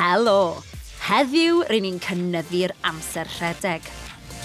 Helo! 0.00 0.62
Heddiw, 1.04 1.58
rydyn 1.68 1.84
ni'n 1.84 1.98
cynnyddu'r 2.00 2.72
amser 2.88 3.28
rhedeg. 3.34 3.84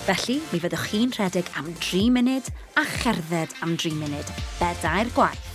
Felly, 0.03 0.41
mi 0.51 0.59
fyddwch 0.59 0.89
chi'n 0.89 1.13
rhedeg 1.15 1.47
am 1.55 1.69
3 1.79 2.09
munud 2.11 2.49
a 2.75 2.83
cherdded 2.97 3.55
am 3.63 3.77
3 3.79 3.93
munud, 3.95 4.33
bedair 4.59 5.07
gwaith. 5.15 5.47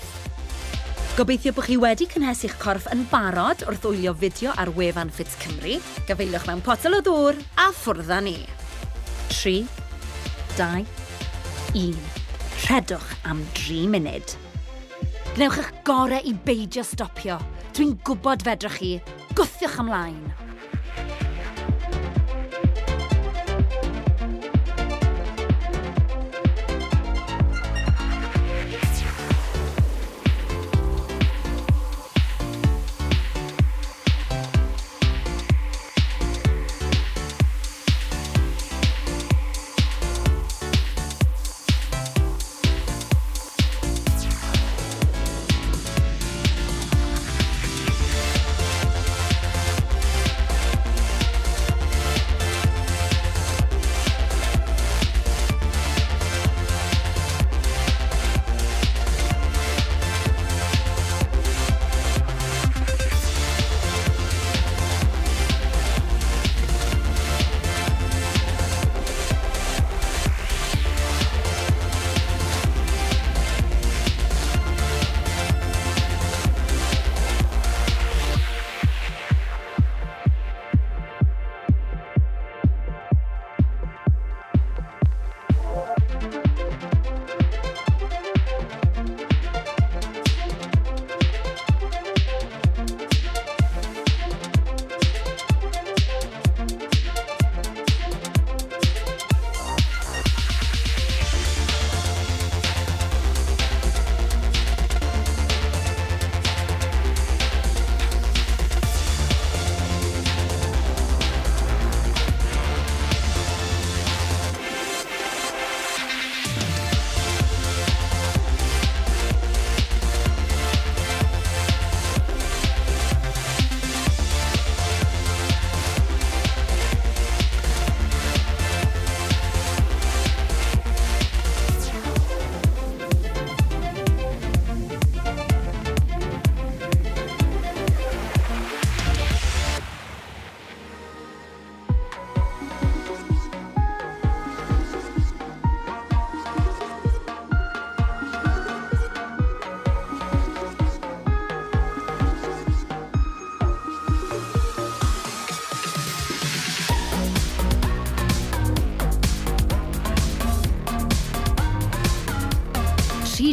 Gobeithio 1.19 1.53
bod 1.53 1.69
chi 1.69 1.77
wedi 1.85 2.09
cynhesu'ch 2.09 2.57
corff 2.63 2.89
yn 2.95 3.05
barod 3.13 3.67
wrth 3.69 3.85
wylio 3.91 4.17
fideo 4.17 4.57
ar 4.57 4.73
wefan 4.79 5.13
Fit 5.13 5.37
Cymru, 5.45 5.77
gafeiliwch 6.09 6.49
mewn 6.49 6.65
potel 6.65 6.97
o 6.97 7.05
ddŵr 7.05 7.45
a 7.61 7.69
ffwrdd 7.69 8.17
â 8.17 8.25
ni. 8.25 8.37
3, 9.37 9.57
2, 10.57 10.89
1. 11.77 12.05
Rhedwch 12.65 13.17
am 13.29 13.45
3 13.53 13.85
munud. 13.93 14.37
Gnewch 15.37 15.61
eich 15.61 15.75
gorau 15.85 16.25
i 16.25 16.39
beidio 16.49 16.89
stopio. 16.89 17.37
Dwi'n 17.77 17.99
gwybod 18.01 18.49
fedrwch 18.49 18.81
chi, 18.81 18.95
gwthiwch 19.41 19.79
ymlaen. 19.81 20.19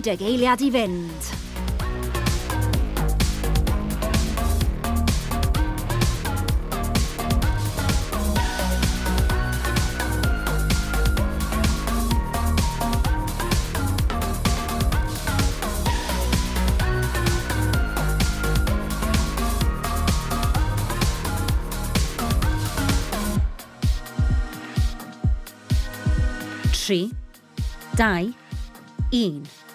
der 0.07 0.15
Gaeliard 0.15 0.61
Event. 0.61 1.03
tri, 26.71 27.11
dau, 27.97 28.31
un. 29.11 29.66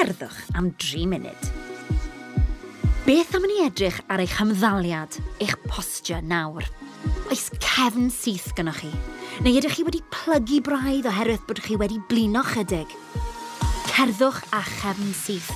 cerddwch 0.00 0.36
am 0.56 0.70
3 0.80 1.06
munud. 1.06 1.48
Beth 3.04 3.34
am 3.36 3.44
ni 3.44 3.58
edrych 3.66 3.98
ar 4.08 4.22
eich 4.22 4.32
hymddaliad, 4.38 5.18
eich 5.44 5.52
postio 5.68 6.22
nawr? 6.24 6.64
Oes 7.28 7.50
cefn 7.60 8.08
syth 8.08 8.54
gynnwch 8.56 8.80
chi? 8.80 8.92
Neu 9.44 9.58
ydych 9.60 9.76
chi 9.76 9.84
wedi 9.84 10.00
plygu 10.14 10.62
braidd 10.64 11.08
oherwydd 11.10 11.44
bod 11.44 11.60
chi 11.66 11.76
wedi 11.76 12.00
blino 12.08 12.40
chydig? 12.48 12.94
Cerddwch 13.90 14.40
a 14.56 14.62
chefn 14.64 15.12
syth. 15.20 15.50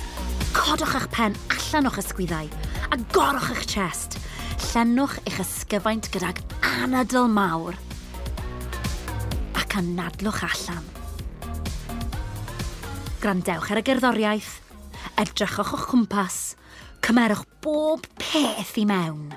Codwch 0.53 0.93
eich 0.99 1.09
pen 1.15 1.37
allan 1.55 1.89
o'ch 1.89 1.97
ysgwyddau 2.03 2.51
a 2.93 2.99
gorwch 3.17 3.49
eich 3.55 3.65
chest. 3.71 4.19
Llenwch 4.67 5.17
eich 5.23 5.41
ysgyfaint 5.41 6.11
gydag 6.13 6.43
anadl 6.75 7.25
mawr. 7.33 7.81
Ac 9.57 9.79
anadlwch 9.81 10.45
allan. 10.51 10.94
Grandewch 13.25 13.71
ar 13.73 13.79
y 13.79 13.81
gerddoriaeth, 13.81 14.49
edrychwch 15.17 15.71
o'ch 15.73 15.87
cwmpas, 15.89 16.35
cymerwch 17.01 17.41
bob 17.65 18.05
peth 18.21 18.75
i 18.77 18.83
mewn. 18.85 19.31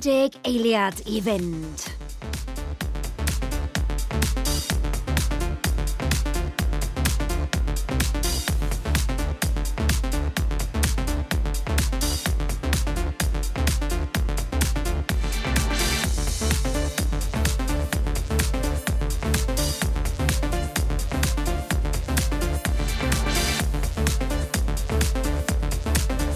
30 0.00 0.38
eiliad 0.42 1.02
i 1.04 1.20
fynd. 1.20 1.84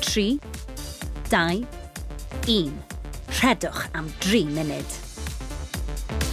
Tri, 0.00 0.38
dau, 1.30 1.64
un. 2.46 2.83
rhedwch 3.44 3.90
am 3.92 4.06
3 4.24 4.46
munud. 4.56 4.92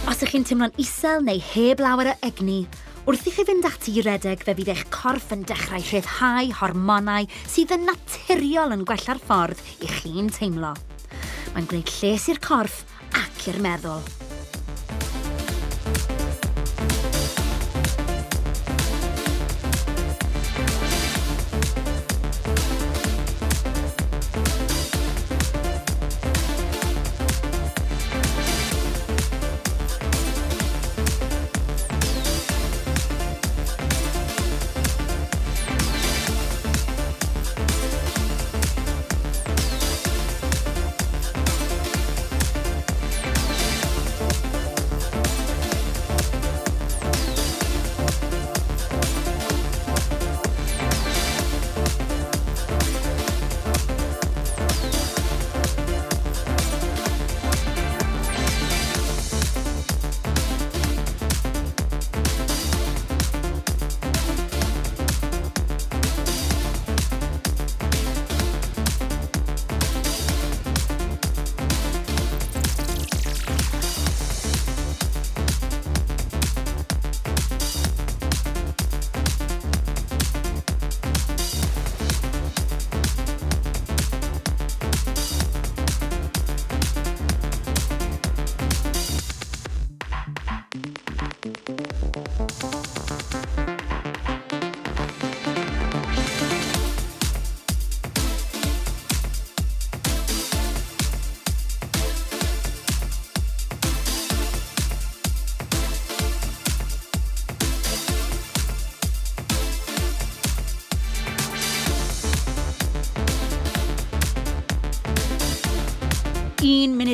Os 0.08 0.22
ych 0.24 0.30
chi'n 0.32 0.46
teimlo'n 0.48 0.78
isel 0.80 1.20
neu 1.26 1.42
heb 1.44 1.82
lawer 1.84 2.08
o 2.08 2.14
egni, 2.24 2.62
wrth 3.04 3.26
i 3.28 3.34
chi 3.34 3.44
fynd 3.44 3.68
ati 3.68 3.92
i 4.00 4.04
redeg 4.06 4.40
fe 4.46 4.54
bydd 4.56 4.70
eich 4.72 4.86
corff 4.94 5.34
yn 5.36 5.44
dechrau 5.44 5.84
rhyddhau 5.90 6.54
hormonau 6.62 7.28
sydd 7.42 7.76
yn 7.76 7.84
naturiol 7.90 8.72
yn 8.78 8.88
gwella'r 8.88 9.20
ffordd 9.28 9.60
i 9.84 9.92
chi'n 9.98 10.32
teimlo. 10.32 10.72
Mae'n 11.52 11.68
gwneud 11.68 11.96
lles 11.98 12.30
i'r 12.32 12.40
corff 12.48 12.80
ac 13.12 13.48
i'r 13.52 13.60
meddwl. 13.60 14.21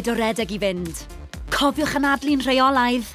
o 0.08 0.14
redeg 0.16 0.52
i 0.54 0.58
fynd. 0.62 1.04
Cofiwch 1.52 1.96
anadlu'n 1.98 2.44
rheolaidd. 2.44 3.08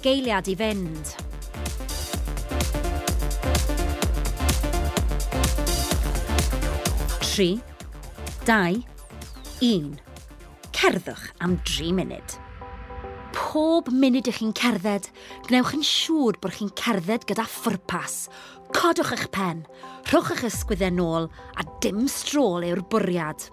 geiliad 0.00 0.48
i 0.48 0.54
fynd. 0.56 1.10
Tri, 7.30 7.50
dau, 8.48 8.78
un. 9.64 9.90
Cerddwch 10.76 11.26
am 11.44 11.58
3 11.68 11.92
munud. 11.96 12.36
Pob 13.36 13.88
munud 13.92 14.28
ych 14.30 14.40
chi'n 14.40 14.56
cerdded, 14.56 15.10
gnewch 15.48 15.74
yn 15.76 15.84
siŵr 15.86 16.40
bod 16.40 16.56
chi'n 16.56 16.72
cerdded 16.80 17.28
gyda 17.28 17.46
ffwrpas. 17.48 18.26
Codwch 18.76 19.14
eich 19.16 19.28
pen, 19.34 19.64
rhowch 20.10 20.32
eich 20.34 20.46
ysgwyddau 20.48 20.94
nôl 20.96 21.30
a 21.58 21.66
dim 21.84 22.06
strôl 22.08 22.64
yw'r 22.68 22.84
bwriad. 22.92 23.50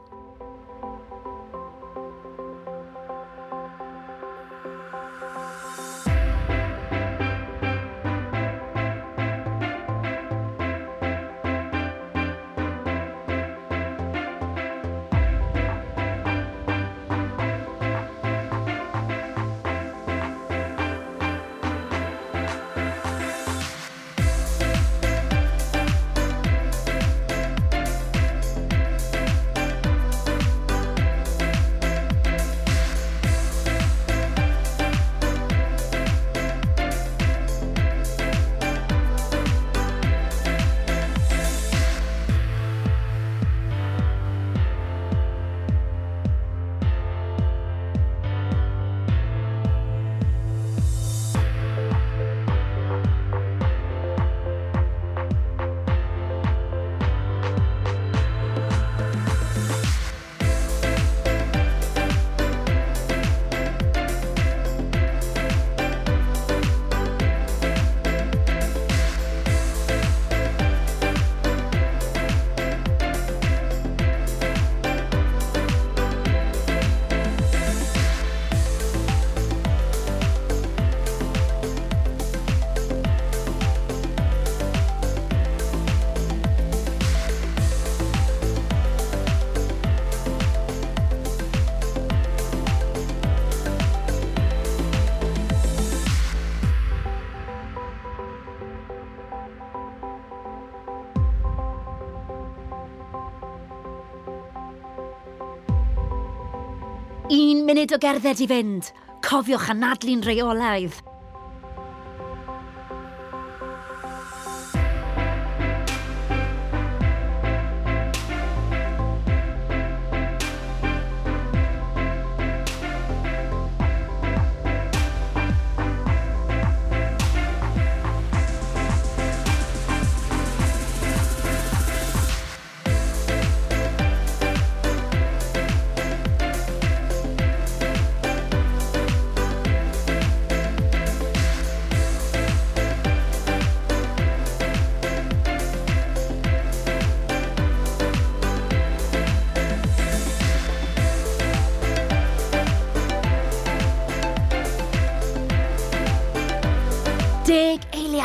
Un 107.30 107.66
munud 107.68 107.92
o 107.92 107.98
gerdded 108.00 108.40
i 108.40 108.46
fynd. 108.48 108.88
Cofiwch 109.26 109.68
anadlu'n 109.74 110.24
reolaidd. 110.24 110.96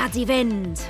gad 0.02 0.16
i 0.18 0.24
fynd. 0.26 0.80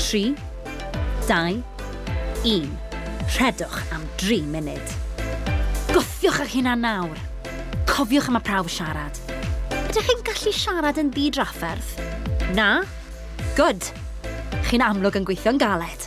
Tri, 0.00 0.22
dau, 1.28 1.58
un. 2.48 2.70
Rhedwch 3.34 3.76
am 3.92 4.06
dri 4.20 4.40
munud. 4.48 4.94
Gwthiwch 5.90 6.40
eich 6.46 6.54
hunan 6.56 6.80
nawr. 6.86 7.20
Cofiwch 7.90 8.30
am 8.32 8.40
y 8.40 8.42
prawf 8.46 8.72
siarad. 8.72 9.20
Ydych 9.82 10.08
chi'n 10.08 10.24
gallu 10.30 10.54
siarad 10.56 11.02
yn 11.02 11.12
ddi-drafferth? 11.12 11.98
Na? 12.56 12.70
Good. 13.58 13.92
Chi'n 14.70 14.86
amlwg 14.88 15.20
yn 15.20 15.28
gweithio'n 15.28 15.60
galed. 15.60 16.01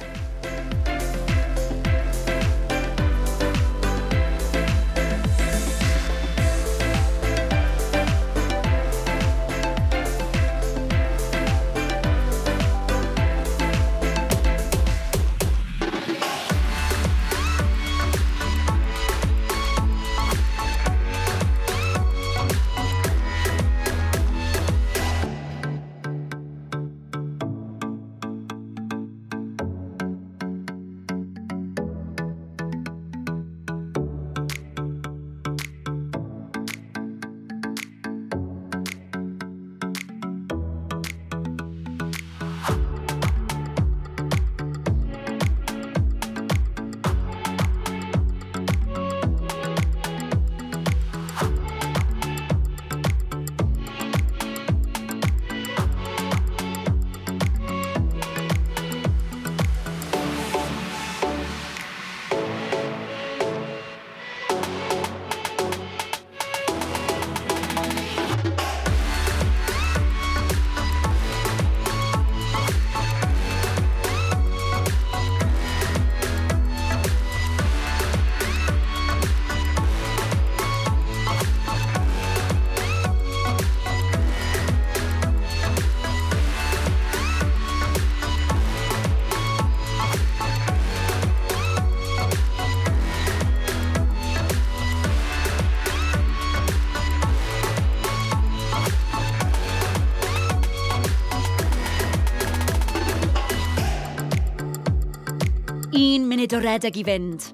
redeg 106.64 106.98
i 107.02 107.04
fynd. 107.08 107.50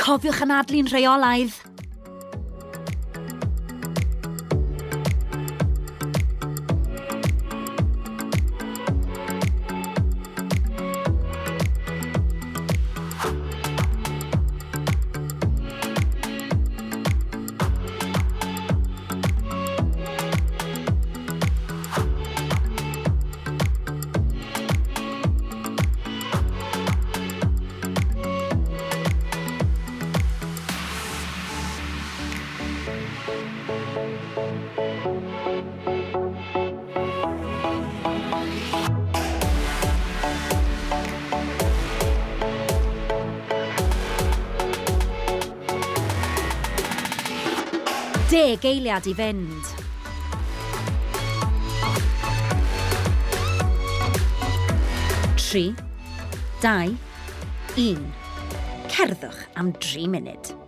Cofiwch 0.00 0.42
anadlu'n 0.44 0.88
rheolaidd. 0.92 1.65
deg 48.46 48.62
eiliad 48.62 49.06
i 49.10 49.12
fynd. 49.18 49.70
Tri, 55.40 55.64
dau, 56.62 56.94
un. 57.88 58.06
Cerddwch 58.92 59.42
am 59.58 59.72
dri 59.82 60.06
munud. 60.12 60.65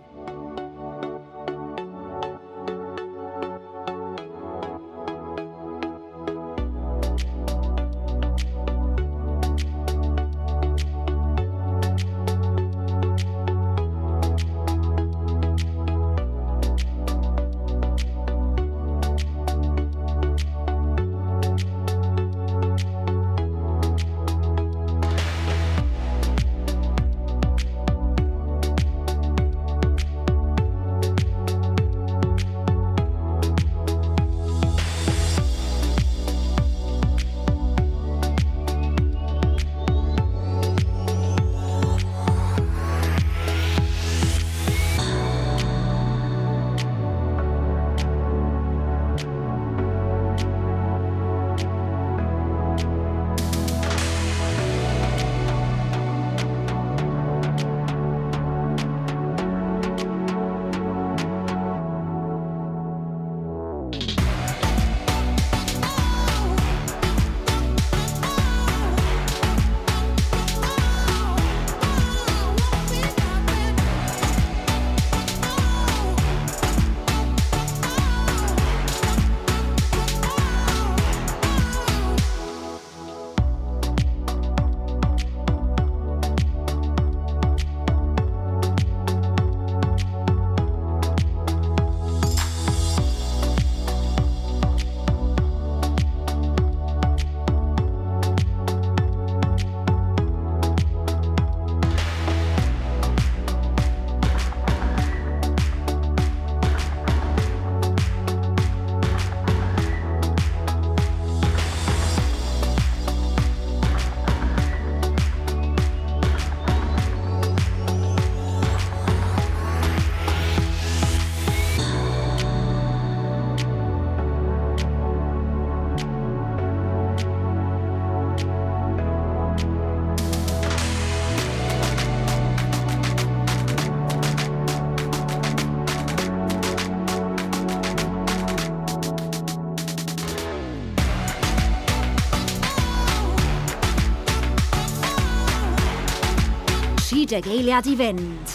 deg 147.29 147.45
eiliad 147.45 147.85
i 147.85 147.93
fynd. 147.93 148.53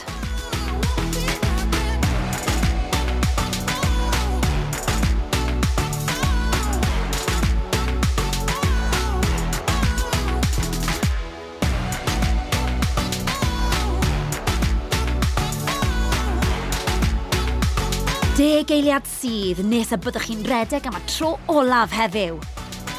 Deg 18.34 18.72
eiliad 18.74 19.06
sydd 19.06 19.62
nes 19.62 19.94
y 19.94 20.02
byddwch 20.02 20.26
chi'n 20.26 20.42
redeg 20.50 20.90
am 20.90 20.98
y 20.98 21.06
tro 21.06 21.36
olaf 21.46 21.94
heddiw. 21.94 22.42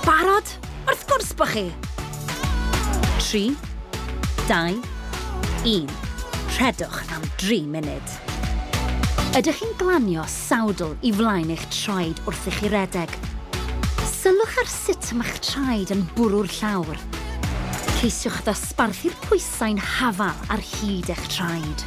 Barod? 0.08 0.58
Wrth 0.88 1.08
gwrs 1.12 1.36
bych 1.36 1.56
chi! 1.60 1.70
3, 3.20 3.50
2, 4.48 4.95
1. 5.66 5.88
Rhedwch 6.60 7.02
am 7.16 7.24
3 7.38 7.64
munud. 7.66 8.12
Ydych 9.34 9.58
chi'n 9.64 9.72
glanio 9.80 10.22
sawdl 10.30 10.92
i 11.02 11.10
flaen 11.18 11.50
eich 11.56 11.64
traed 11.74 12.22
wrth 12.30 12.46
i 12.52 12.54
chi 12.54 12.70
redeg? 12.70 13.16
Sylwch 14.06 14.60
ar 14.62 14.70
sut 14.70 15.10
mae'ch 15.18 15.42
traed 15.48 15.96
yn 15.96 16.06
bwrw'r 16.14 16.52
llawr. 16.60 17.02
Ceisiwch 17.96 18.44
ddosbarthu'r 18.46 19.18
pwysau'n 19.26 19.82
hafal 19.96 20.38
ar 20.54 20.62
hyd 20.76 21.10
eich 21.16 21.26
traed. 21.34 21.86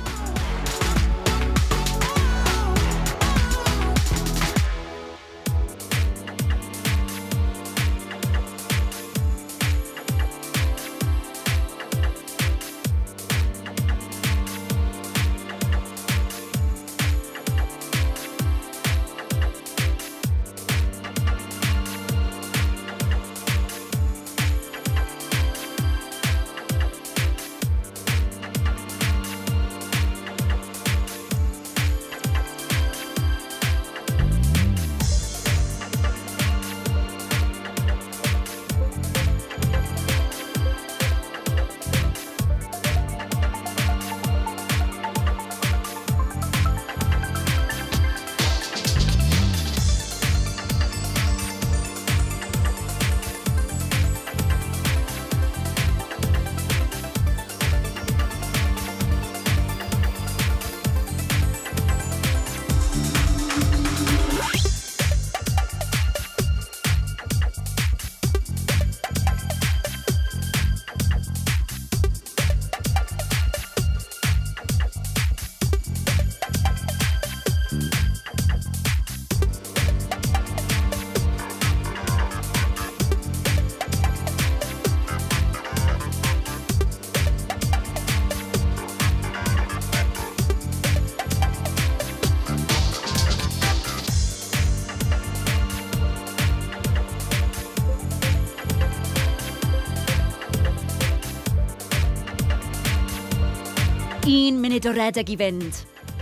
munud 104.78 104.94
o 104.94 104.94
redeg 104.94 105.30
i 105.32 105.36
fynd. 105.38 105.78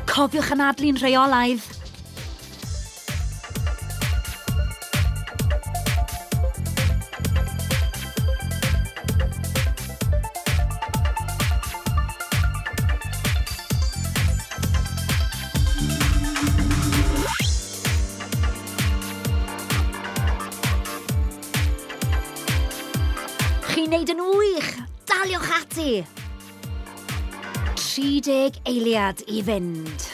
Cofiwch 0.08 0.54
anadlu'n 0.54 0.96
rheolaidd. 1.02 1.75
eiliad 28.96 29.22
i 29.26 29.42
fynd. 29.44 30.04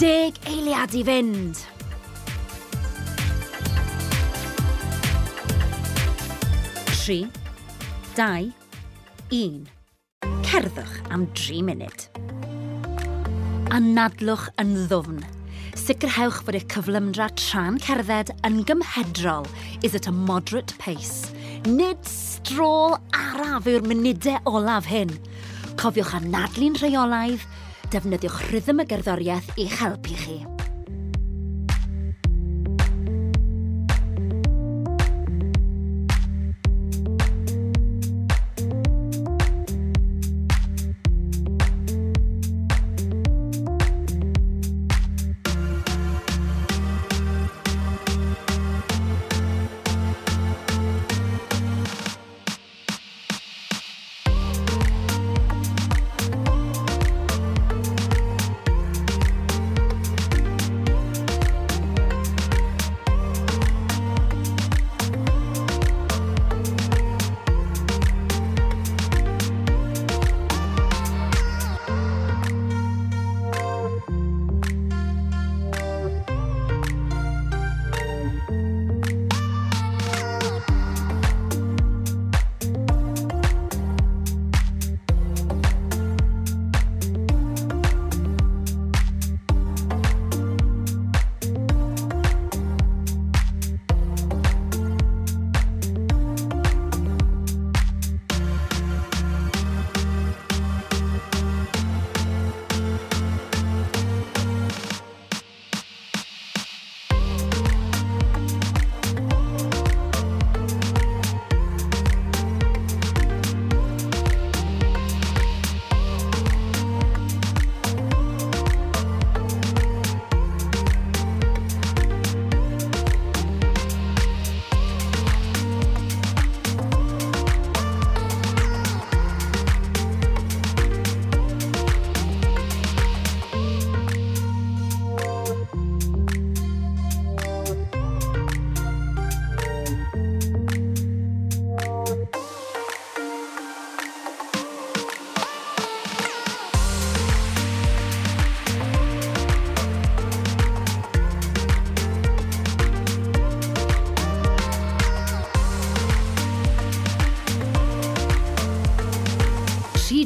Deg 0.00 0.34
eiliad 0.42 0.94
i 0.94 1.04
fynd. 1.06 1.62
Tri, 6.90 7.22
dau, 8.18 8.50
un. 9.30 9.75
Cerddwch 10.46 11.00
am 11.10 11.26
3 11.34 11.62
munud. 11.66 12.04
Anadlwch 13.74 14.44
yn 14.62 14.76
ddwfn. 14.86 15.18
Sicrhewch 15.74 16.38
bod 16.46 16.54
eich 16.54 16.68
cyflymdra 16.70 17.26
tra'n 17.34 17.80
cerdded 17.82 18.30
yn 18.46 18.60
gymhedrol 18.68 19.48
is 19.82 19.98
at 19.98 20.06
a 20.06 20.14
moderate 20.14 20.78
pace. 20.78 21.32
Nid 21.66 21.98
strôl 22.06 22.94
araf 23.10 23.66
yw'r 23.66 23.88
munudau 23.90 24.38
olaf 24.46 24.86
hyn. 24.86 25.10
Cofiwch 25.82 26.14
anadlu'n 26.20 26.78
rheolaidd, 26.78 27.42
defnyddiwch 27.90 28.44
rhythm 28.52 28.86
y 28.86 28.90
gerddoriaeth 28.94 29.50
i'ch 29.58 29.80
helpu 29.82 30.14
chi. 30.22 30.38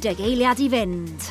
30 0.01 0.25
eiliad 0.25 0.61
i 0.65 0.69
fynd. 0.73 1.29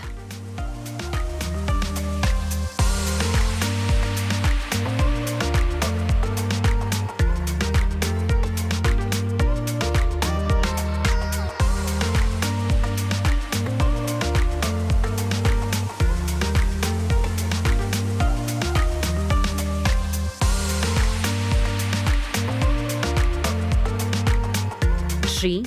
tri, 25.40 25.64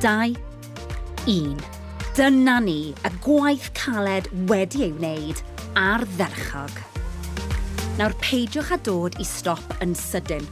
dau, 0.00 0.32
un. 1.26 1.81
Dyna 2.12 2.58
ni, 2.60 2.92
y 2.92 3.10
gwaith 3.24 3.70
caled 3.72 4.26
wedi 4.44 4.82
ei 4.84 4.90
wneud 4.92 5.38
ar 5.80 6.02
dderchog. 6.18 6.74
Nawr 7.96 8.12
peidiwch 8.20 8.68
â 8.74 8.76
dod 8.84 9.14
i 9.16 9.24
stop 9.24 9.78
yn 9.80 9.94
sydyn. 9.96 10.44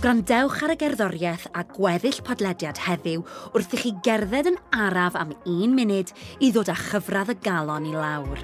Gwrandewch 0.00 0.62
ar 0.64 0.72
y 0.72 0.76
gerddoriaeth 0.80 1.44
a 1.52 1.66
gweddill 1.68 2.22
podlediad 2.24 2.80
heddiw 2.86 3.26
wrth 3.50 3.76
i 3.76 3.82
chi 3.82 3.92
gerdded 4.06 4.48
yn 4.54 4.56
araf 4.72 5.18
am 5.20 5.34
un 5.44 5.76
munud 5.76 6.14
i 6.40 6.48
ddod 6.48 6.72
â 6.72 6.78
chyfradd 6.86 7.34
y 7.34 7.36
galon 7.44 7.90
i 7.90 7.92
lawr. 7.92 8.40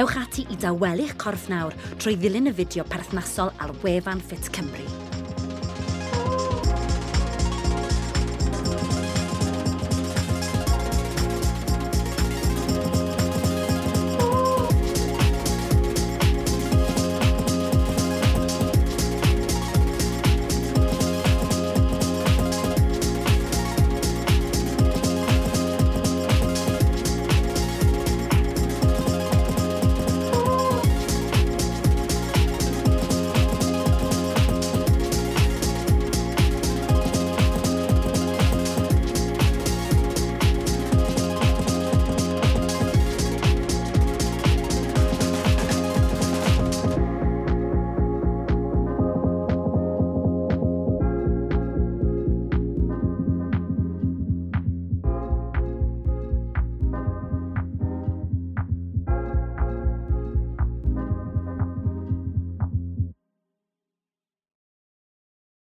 Ewch 0.00 0.16
ati 0.22 0.46
i 0.48 0.56
dawelu'ch 0.64 1.12
corff 1.20 1.50
nawr 1.52 1.76
trwy 1.98 2.16
ddilyn 2.16 2.48
y 2.48 2.56
fideo 2.56 2.88
perthnasol 2.88 3.52
ar 3.60 3.76
wefan 3.84 4.24
Fit 4.24 4.48
Cymru. 4.48 5.07